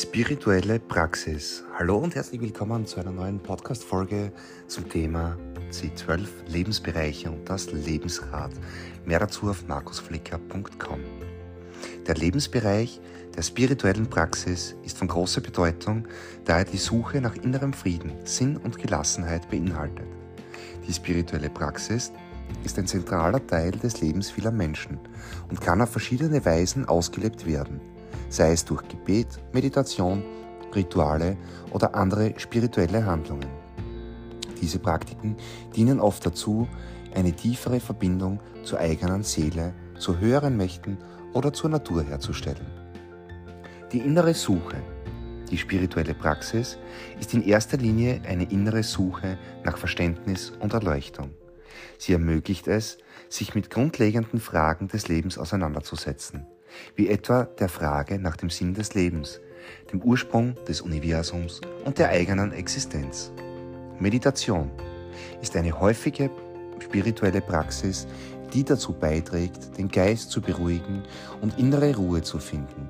Spirituelle 0.00 0.78
Praxis. 0.78 1.64
Hallo 1.76 1.96
und 1.96 2.14
herzlich 2.14 2.40
willkommen 2.40 2.86
zu 2.86 3.00
einer 3.00 3.10
neuen 3.10 3.40
Podcast-Folge 3.40 4.30
zum 4.68 4.88
Thema 4.88 5.36
die 5.82 5.92
12 5.92 6.44
Lebensbereiche 6.46 7.28
und 7.28 7.50
das 7.50 7.72
Lebensrad. 7.72 8.52
Mehr 9.06 9.18
dazu 9.18 9.50
auf 9.50 9.66
markusflicker.com. 9.66 11.00
Der 12.06 12.14
Lebensbereich 12.14 13.00
der 13.36 13.42
spirituellen 13.42 14.08
Praxis 14.08 14.76
ist 14.84 14.98
von 14.98 15.08
großer 15.08 15.40
Bedeutung, 15.40 16.06
da 16.44 16.58
er 16.58 16.64
die 16.64 16.76
Suche 16.76 17.20
nach 17.20 17.34
innerem 17.34 17.72
Frieden, 17.72 18.12
Sinn 18.22 18.56
und 18.56 18.78
Gelassenheit 18.78 19.50
beinhaltet. 19.50 20.06
Die 20.86 20.92
spirituelle 20.92 21.50
Praxis 21.50 22.12
ist 22.62 22.78
ein 22.78 22.86
zentraler 22.86 23.44
Teil 23.44 23.72
des 23.72 24.00
Lebens 24.00 24.30
vieler 24.30 24.52
Menschen 24.52 25.00
und 25.50 25.60
kann 25.60 25.82
auf 25.82 25.90
verschiedene 25.90 26.44
Weisen 26.44 26.84
ausgelebt 26.84 27.46
werden– 27.46 27.80
sei 28.28 28.52
es 28.52 28.64
durch 28.64 28.86
Gebet, 28.88 29.26
Meditation, 29.52 30.22
Rituale 30.74 31.36
oder 31.70 31.94
andere 31.94 32.34
spirituelle 32.38 33.04
Handlungen. 33.04 33.48
Diese 34.60 34.78
Praktiken 34.78 35.36
dienen 35.74 36.00
oft 36.00 36.26
dazu, 36.26 36.68
eine 37.14 37.32
tiefere 37.32 37.80
Verbindung 37.80 38.40
zur 38.64 38.80
eigenen 38.80 39.22
Seele, 39.22 39.72
zu 39.98 40.18
höheren 40.18 40.56
Mächten 40.56 40.98
oder 41.32 41.52
zur 41.52 41.70
Natur 41.70 42.02
herzustellen. 42.02 42.66
Die 43.92 44.00
innere 44.00 44.34
Suche, 44.34 44.76
die 45.50 45.56
spirituelle 45.56 46.14
Praxis, 46.14 46.78
ist 47.18 47.32
in 47.32 47.42
erster 47.42 47.78
Linie 47.78 48.20
eine 48.28 48.50
innere 48.50 48.82
Suche 48.82 49.38
nach 49.64 49.78
Verständnis 49.78 50.52
und 50.60 50.74
Erleuchtung. 50.74 51.30
Sie 51.96 52.12
ermöglicht 52.12 52.68
es, 52.68 52.98
sich 53.30 53.54
mit 53.54 53.70
grundlegenden 53.70 54.40
Fragen 54.40 54.88
des 54.88 55.08
Lebens 55.08 55.38
auseinanderzusetzen 55.38 56.46
wie 56.96 57.08
etwa 57.08 57.44
der 57.44 57.68
Frage 57.68 58.18
nach 58.18 58.36
dem 58.36 58.50
Sinn 58.50 58.74
des 58.74 58.94
Lebens, 58.94 59.40
dem 59.92 60.02
Ursprung 60.02 60.54
des 60.66 60.80
Universums 60.80 61.60
und 61.84 61.98
der 61.98 62.10
eigenen 62.10 62.52
Existenz. 62.52 63.32
Meditation 63.98 64.70
ist 65.42 65.56
eine 65.56 65.78
häufige 65.78 66.30
spirituelle 66.80 67.40
Praxis, 67.40 68.06
die 68.52 68.64
dazu 68.64 68.92
beiträgt, 68.92 69.76
den 69.76 69.88
Geist 69.88 70.30
zu 70.30 70.40
beruhigen 70.40 71.02
und 71.40 71.58
innere 71.58 71.94
Ruhe 71.96 72.22
zu 72.22 72.38
finden. 72.38 72.88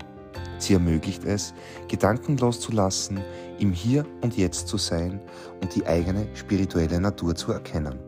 Sie 0.58 0.74
ermöglicht 0.74 1.24
es, 1.24 1.54
Gedanken 1.88 2.36
loszulassen, 2.36 3.20
im 3.58 3.72
Hier 3.72 4.04
und 4.22 4.36
Jetzt 4.36 4.68
zu 4.68 4.76
sein 4.76 5.20
und 5.60 5.74
die 5.74 5.86
eigene 5.86 6.26
spirituelle 6.34 7.00
Natur 7.00 7.34
zu 7.34 7.52
erkennen. 7.52 7.98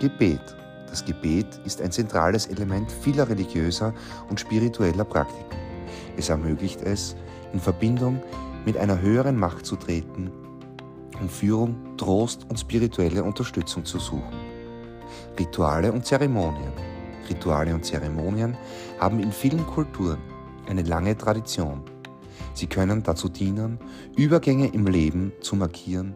Gebet 0.00 0.56
das 0.96 1.04
Gebet 1.04 1.60
ist 1.66 1.82
ein 1.82 1.92
zentrales 1.92 2.46
Element 2.46 2.90
vieler 2.90 3.28
religiöser 3.28 3.92
und 4.30 4.40
spiritueller 4.40 5.04
Praktiken. 5.04 5.58
Es 6.16 6.30
ermöglicht 6.30 6.80
es, 6.80 7.14
in 7.52 7.60
Verbindung 7.60 8.22
mit 8.64 8.78
einer 8.78 8.98
höheren 9.02 9.36
Macht 9.38 9.66
zu 9.66 9.76
treten, 9.76 10.32
um 11.20 11.28
Führung, 11.28 11.76
Trost 11.98 12.46
und 12.48 12.58
spirituelle 12.58 13.22
Unterstützung 13.22 13.84
zu 13.84 13.98
suchen. 13.98 14.38
Rituale 15.38 15.92
und 15.92 16.06
Zeremonien. 16.06 16.72
Rituale 17.28 17.74
und 17.74 17.84
Zeremonien 17.84 18.56
haben 18.98 19.20
in 19.20 19.32
vielen 19.32 19.66
Kulturen 19.66 20.20
eine 20.66 20.82
lange 20.82 21.14
Tradition. 21.14 21.82
Sie 22.54 22.68
können 22.68 23.02
dazu 23.02 23.28
dienen, 23.28 23.78
Übergänge 24.16 24.68
im 24.68 24.86
Leben 24.86 25.32
zu 25.42 25.56
markieren, 25.56 26.14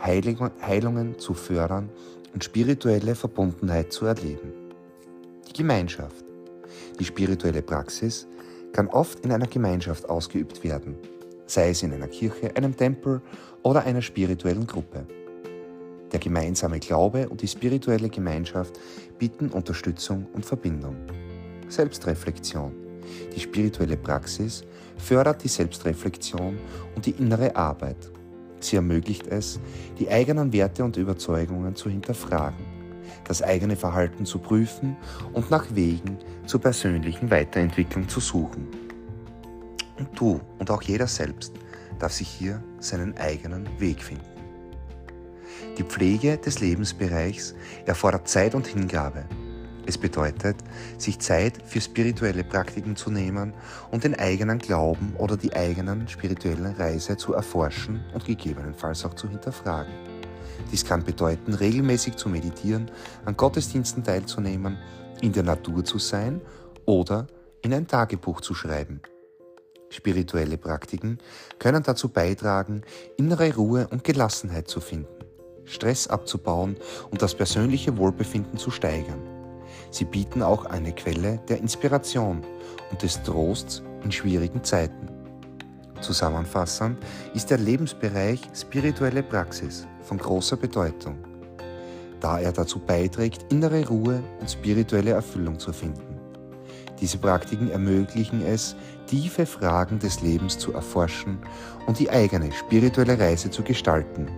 Heilungen 0.00 1.18
zu 1.18 1.34
fördern 1.34 1.90
und 2.32 2.44
spirituelle 2.44 3.14
Verbundenheit 3.14 3.92
zu 3.92 4.06
erleben. 4.06 4.52
Die 5.48 5.52
Gemeinschaft. 5.52 6.24
Die 6.98 7.04
spirituelle 7.04 7.62
Praxis 7.62 8.26
kann 8.72 8.88
oft 8.88 9.20
in 9.20 9.32
einer 9.32 9.46
Gemeinschaft 9.46 10.08
ausgeübt 10.08 10.62
werden, 10.62 10.96
sei 11.46 11.70
es 11.70 11.82
in 11.82 11.92
einer 11.92 12.08
Kirche, 12.08 12.54
einem 12.56 12.76
Tempel 12.76 13.20
oder 13.62 13.84
einer 13.84 14.02
spirituellen 14.02 14.66
Gruppe. 14.66 15.06
Der 16.12 16.20
gemeinsame 16.20 16.80
Glaube 16.80 17.28
und 17.28 17.42
die 17.42 17.48
spirituelle 17.48 18.08
Gemeinschaft 18.08 18.78
bieten 19.18 19.48
Unterstützung 19.48 20.26
und 20.32 20.44
Verbindung. 20.44 20.96
Selbstreflexion. 21.68 22.72
Die 23.34 23.40
spirituelle 23.40 23.96
Praxis 23.96 24.62
fördert 24.96 25.42
die 25.42 25.48
Selbstreflexion 25.48 26.58
und 26.94 27.06
die 27.06 27.12
innere 27.12 27.54
Arbeit 27.54 28.10
Sie 28.60 28.76
ermöglicht 28.76 29.26
es, 29.26 29.60
die 29.98 30.08
eigenen 30.08 30.52
Werte 30.52 30.84
und 30.84 30.96
Überzeugungen 30.96 31.74
zu 31.76 31.90
hinterfragen, 31.90 32.64
das 33.24 33.42
eigene 33.42 33.76
Verhalten 33.76 34.26
zu 34.26 34.38
prüfen 34.38 34.96
und 35.32 35.50
nach 35.50 35.66
Wegen 35.74 36.18
zur 36.46 36.60
persönlichen 36.60 37.30
Weiterentwicklung 37.30 38.08
zu 38.08 38.20
suchen. 38.20 38.68
Und 39.98 40.08
du 40.18 40.40
und 40.58 40.70
auch 40.70 40.82
jeder 40.82 41.06
selbst 41.06 41.52
darf 41.98 42.12
sich 42.12 42.28
hier 42.28 42.62
seinen 42.78 43.16
eigenen 43.18 43.68
Weg 43.78 44.02
finden. 44.02 44.24
Die 45.78 45.84
Pflege 45.84 46.38
des 46.38 46.60
Lebensbereichs 46.60 47.54
erfordert 47.86 48.28
Zeit 48.28 48.54
und 48.54 48.66
Hingabe, 48.66 49.24
es 49.90 49.98
bedeutet, 49.98 50.56
sich 50.98 51.18
Zeit 51.18 51.58
für 51.66 51.80
spirituelle 51.80 52.44
Praktiken 52.44 52.96
zu 52.96 53.10
nehmen 53.10 53.52
und 53.90 54.04
den 54.04 54.18
eigenen 54.18 54.58
Glauben 54.58 55.14
oder 55.18 55.36
die 55.36 55.52
eigenen 55.52 56.08
spirituellen 56.08 56.74
Reise 56.76 57.16
zu 57.16 57.34
erforschen 57.34 58.04
und 58.14 58.24
gegebenenfalls 58.24 59.04
auch 59.04 59.14
zu 59.14 59.28
hinterfragen. 59.28 59.92
Dies 60.70 60.84
kann 60.84 61.02
bedeuten, 61.02 61.54
regelmäßig 61.54 62.16
zu 62.16 62.28
meditieren, 62.28 62.90
an 63.24 63.36
Gottesdiensten 63.36 64.04
teilzunehmen, 64.04 64.78
in 65.20 65.32
der 65.32 65.42
Natur 65.42 65.84
zu 65.84 65.98
sein 65.98 66.40
oder 66.86 67.26
in 67.62 67.74
ein 67.74 67.88
Tagebuch 67.88 68.40
zu 68.40 68.54
schreiben. 68.54 69.00
Spirituelle 69.88 70.56
Praktiken 70.56 71.18
können 71.58 71.82
dazu 71.82 72.10
beitragen, 72.10 72.82
innere 73.16 73.52
Ruhe 73.56 73.88
und 73.88 74.04
Gelassenheit 74.04 74.68
zu 74.68 74.80
finden, 74.80 75.24
Stress 75.64 76.06
abzubauen 76.06 76.76
und 77.10 77.22
das 77.22 77.34
persönliche 77.34 77.96
Wohlbefinden 77.96 78.56
zu 78.56 78.70
steigern. 78.70 79.39
Sie 79.90 80.04
bieten 80.04 80.42
auch 80.42 80.66
eine 80.66 80.92
Quelle 80.92 81.38
der 81.48 81.58
Inspiration 81.58 82.42
und 82.90 83.02
des 83.02 83.22
Trosts 83.22 83.82
in 84.04 84.12
schwierigen 84.12 84.62
Zeiten. 84.62 85.08
Zusammenfassend 86.00 86.98
ist 87.34 87.50
der 87.50 87.58
Lebensbereich 87.58 88.40
spirituelle 88.54 89.22
Praxis 89.22 89.86
von 90.02 90.18
großer 90.18 90.56
Bedeutung, 90.56 91.18
da 92.20 92.38
er 92.38 92.52
dazu 92.52 92.78
beiträgt, 92.78 93.52
innere 93.52 93.86
Ruhe 93.86 94.22
und 94.40 94.50
spirituelle 94.50 95.10
Erfüllung 95.10 95.58
zu 95.58 95.72
finden. 95.72 96.18
Diese 97.00 97.18
Praktiken 97.18 97.70
ermöglichen 97.70 98.42
es, 98.44 98.76
tiefe 99.06 99.46
Fragen 99.46 99.98
des 99.98 100.20
Lebens 100.20 100.58
zu 100.58 100.72
erforschen 100.72 101.38
und 101.86 101.98
die 101.98 102.10
eigene 102.10 102.52
spirituelle 102.52 103.18
Reise 103.18 103.50
zu 103.50 103.62
gestalten. 103.62 104.28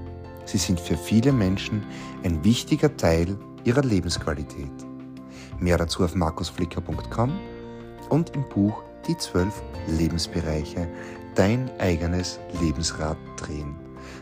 Sie 0.44 0.58
sind 0.58 0.80
für 0.80 0.96
viele 0.96 1.32
Menschen 1.32 1.84
ein 2.24 2.42
wichtiger 2.44 2.96
Teil 2.96 3.36
ihrer 3.64 3.82
Lebensqualität. 3.82 4.70
Mehr 5.62 5.78
dazu 5.78 6.04
auf 6.04 6.14
markusflicker.com 6.14 7.32
und 8.08 8.34
im 8.34 8.48
Buch 8.48 8.82
Die 9.06 9.16
zwölf 9.16 9.62
Lebensbereiche, 9.86 10.88
dein 11.34 11.70
eigenes 11.78 12.40
Lebensrad 12.60 13.16
drehen. 13.36 13.76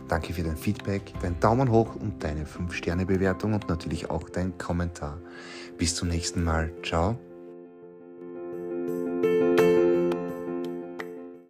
Danke 0.09 0.35
für 0.35 0.43
dein 0.43 0.57
Feedback, 0.57 1.13
dein 1.23 1.39
Daumen 1.41 1.71
hoch 1.71 1.97
und 1.97 2.23
deine 2.23 2.45
5-Sterne-Bewertung 2.45 3.55
und 3.55 3.69
natürlich 3.69 4.11
auch 4.11 4.29
dein 4.29 4.57
Kommentar. 4.59 5.19
Bis 5.79 5.95
zum 5.95 6.09
nächsten 6.09 6.45
Mal. 6.45 6.73
Ciao 6.83 7.19